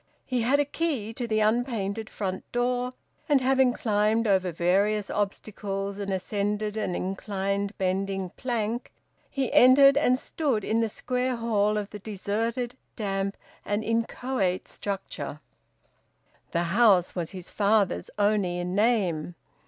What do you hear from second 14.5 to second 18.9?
structure. The house was his father's only in